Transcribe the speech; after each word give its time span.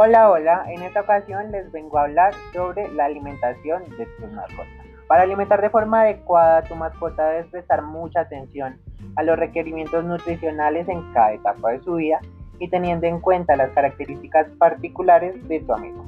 Hola, 0.00 0.30
hola, 0.30 0.64
en 0.68 0.80
esta 0.82 1.00
ocasión 1.00 1.50
les 1.50 1.72
vengo 1.72 1.98
a 1.98 2.02
hablar 2.02 2.32
sobre 2.52 2.88
la 2.92 3.06
alimentación 3.06 3.82
de 3.98 4.06
tus 4.06 4.30
mascotas. 4.30 4.86
Para 5.08 5.24
alimentar 5.24 5.60
de 5.60 5.70
forma 5.70 6.02
adecuada 6.02 6.58
a 6.58 6.62
tu 6.62 6.76
mascota 6.76 7.26
debes 7.30 7.48
prestar 7.48 7.82
mucha 7.82 8.20
atención 8.20 8.78
a 9.16 9.24
los 9.24 9.36
requerimientos 9.36 10.04
nutricionales 10.04 10.88
en 10.88 11.02
cada 11.12 11.32
etapa 11.32 11.72
de 11.72 11.80
su 11.80 11.96
vida 11.96 12.20
y 12.60 12.70
teniendo 12.70 13.08
en 13.08 13.18
cuenta 13.20 13.56
las 13.56 13.72
características 13.72 14.46
particulares 14.56 15.34
de 15.48 15.58
tu 15.58 15.72
amigo. 15.72 16.06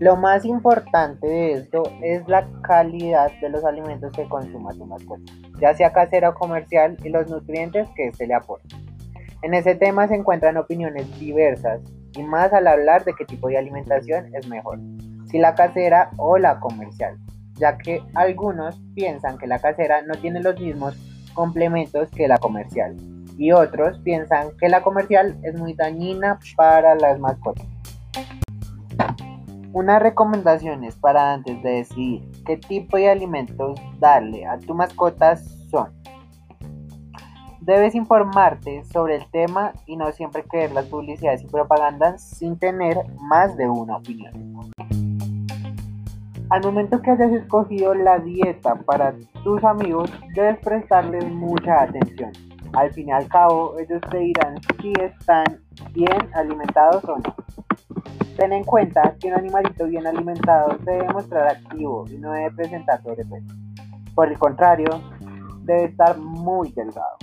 Lo 0.00 0.16
más 0.16 0.44
importante 0.44 1.28
de 1.28 1.52
esto 1.52 1.84
es 2.02 2.26
la 2.26 2.44
calidad 2.62 3.30
de 3.40 3.50
los 3.50 3.64
alimentos 3.64 4.10
que 4.10 4.28
consuma 4.28 4.72
tu 4.72 4.84
mascota, 4.84 5.32
ya 5.60 5.72
sea 5.74 5.92
casera 5.92 6.30
o 6.30 6.34
comercial, 6.34 6.96
y 7.04 7.10
los 7.10 7.30
nutrientes 7.30 7.88
que 7.94 8.12
se 8.14 8.26
le 8.26 8.34
aporta. 8.34 8.83
En 9.44 9.52
ese 9.52 9.74
tema 9.74 10.08
se 10.08 10.14
encuentran 10.14 10.56
opiniones 10.56 11.20
diversas 11.20 11.82
y 12.16 12.22
más 12.22 12.50
al 12.54 12.66
hablar 12.66 13.04
de 13.04 13.12
qué 13.12 13.26
tipo 13.26 13.48
de 13.48 13.58
alimentación 13.58 14.34
es 14.34 14.48
mejor, 14.48 14.80
si 15.26 15.36
la 15.36 15.54
casera 15.54 16.08
o 16.16 16.38
la 16.38 16.60
comercial, 16.60 17.18
ya 17.56 17.76
que 17.76 18.02
algunos 18.14 18.80
piensan 18.94 19.36
que 19.36 19.46
la 19.46 19.58
casera 19.58 20.00
no 20.00 20.14
tiene 20.14 20.40
los 20.40 20.58
mismos 20.58 20.96
complementos 21.34 22.08
que 22.12 22.26
la 22.26 22.38
comercial 22.38 22.96
y 23.36 23.52
otros 23.52 23.98
piensan 23.98 24.48
que 24.58 24.70
la 24.70 24.82
comercial 24.82 25.36
es 25.42 25.54
muy 25.60 25.74
dañina 25.74 26.38
para 26.56 26.94
las 26.94 27.20
mascotas. 27.20 27.66
Unas 29.74 30.00
recomendaciones 30.00 30.96
para 30.96 31.34
antes 31.34 31.62
de 31.62 31.70
decidir 31.70 32.22
qué 32.46 32.56
tipo 32.56 32.96
de 32.96 33.10
alimentos 33.10 33.78
darle 33.98 34.46
a 34.46 34.58
tu 34.58 34.72
mascota 34.72 35.36
son 35.70 35.92
Debes 37.64 37.94
informarte 37.94 38.84
sobre 38.84 39.16
el 39.16 39.30
tema 39.30 39.72
y 39.86 39.96
no 39.96 40.12
siempre 40.12 40.44
creer 40.44 40.72
las 40.72 40.84
publicidades 40.84 41.42
y 41.42 41.46
propagandas 41.46 42.22
sin 42.22 42.58
tener 42.58 42.98
más 43.18 43.56
de 43.56 43.66
una 43.66 43.96
opinión. 43.96 44.70
Al 46.50 46.62
momento 46.62 47.00
que 47.00 47.12
hayas 47.12 47.32
escogido 47.32 47.94
la 47.94 48.18
dieta 48.18 48.74
para 48.74 49.14
tus 49.42 49.64
amigos, 49.64 50.12
debes 50.34 50.58
prestarles 50.58 51.24
mucha 51.32 51.84
atención. 51.84 52.32
Al 52.74 52.92
fin 52.92 53.08
y 53.08 53.12
al 53.12 53.26
cabo, 53.28 53.78
ellos 53.78 54.02
te 54.10 54.18
dirán 54.18 54.56
si 54.82 54.92
están 55.00 55.44
bien 55.92 56.18
alimentados 56.34 57.02
o 57.06 57.16
no. 57.16 57.34
Ten 58.36 58.52
en 58.52 58.64
cuenta 58.64 59.16
que 59.18 59.28
un 59.28 59.38
animalito 59.38 59.86
bien 59.86 60.06
alimentado 60.06 60.76
debe 60.84 61.08
mostrar 61.14 61.48
activo 61.48 62.04
y 62.10 62.18
no 62.18 62.30
debe 62.30 62.50
presentar 62.50 63.02
sobrepeso. 63.02 63.54
Por 64.14 64.28
el 64.28 64.38
contrario, 64.38 65.00
debe 65.64 65.84
estar 65.84 66.18
muy 66.18 66.72
delgado. 66.72 67.16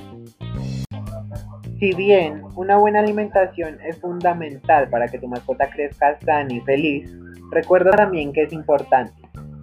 Si 1.79 1.93
bien 1.95 2.43
una 2.55 2.77
buena 2.77 2.99
alimentación 2.99 3.77
es 3.83 3.99
fundamental 3.99 4.89
para 4.89 5.07
que 5.07 5.17
tu 5.17 5.27
mascota 5.27 5.69
crezca 5.69 6.19
sana 6.19 6.53
y 6.53 6.61
feliz, 6.61 7.11
recuerda 7.51 7.91
también 7.91 8.31
que 8.33 8.43
es 8.43 8.53
importante 8.53 9.13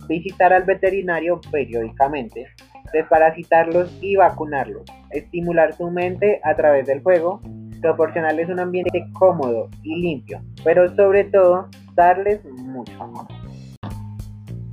visitar 0.09 0.53
al 0.53 0.65
veterinario 0.65 1.41
periódicamente, 1.53 2.47
desparasitarlos 2.93 3.97
y 4.01 4.17
vacunarlos, 4.17 4.85
estimular 5.11 5.75
su 5.75 5.91
mente 5.91 6.41
a 6.43 6.55
través 6.57 6.87
del 6.87 7.03
juego 7.03 7.41
proporcionarles 7.81 8.49
un 8.49 8.61
ambiente 8.61 9.05
cómodo 9.13 9.69
y 9.83 9.97
limpio, 9.97 10.41
pero 10.65 10.95
sobre 10.97 11.25
todo 11.25 11.69
darles 11.95 12.45
mucho 12.45 13.03
amor. 13.03 13.27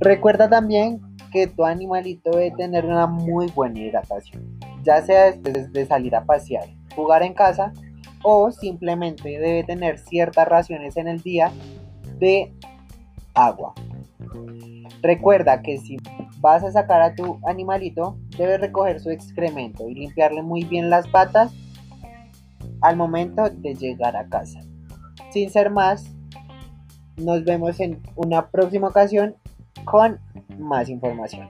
Recuerda 0.00 0.48
también 0.48 1.00
tu 1.46 1.64
animalito 1.64 2.30
debe 2.30 2.50
tener 2.52 2.86
una 2.86 3.06
muy 3.06 3.48
buena 3.48 3.78
hidratación, 3.78 4.58
ya 4.82 5.02
sea 5.02 5.32
después 5.32 5.72
de 5.72 5.86
salir 5.86 6.14
a 6.16 6.24
pasear, 6.24 6.68
jugar 6.94 7.22
en 7.22 7.34
casa 7.34 7.72
o 8.22 8.50
simplemente 8.50 9.28
debe 9.28 9.62
tener 9.64 9.98
ciertas 9.98 10.48
raciones 10.48 10.96
en 10.96 11.08
el 11.08 11.20
día 11.20 11.52
de 12.18 12.52
agua. 13.34 13.74
Recuerda 15.02 15.62
que 15.62 15.78
si 15.78 15.98
vas 16.40 16.64
a 16.64 16.72
sacar 16.72 17.02
a 17.02 17.14
tu 17.14 17.38
animalito, 17.46 18.18
debes 18.36 18.60
recoger 18.60 19.00
su 19.00 19.10
excremento 19.10 19.88
y 19.88 19.94
limpiarle 19.94 20.42
muy 20.42 20.64
bien 20.64 20.90
las 20.90 21.06
patas 21.08 21.52
al 22.80 22.96
momento 22.96 23.48
de 23.50 23.74
llegar 23.74 24.16
a 24.16 24.28
casa. 24.28 24.60
Sin 25.30 25.50
ser 25.50 25.70
más, 25.70 26.10
nos 27.16 27.44
vemos 27.44 27.80
en 27.80 28.00
una 28.14 28.48
próxima 28.50 28.88
ocasión 28.88 29.36
con 29.84 30.18
más 30.58 30.88
información. 30.88 31.48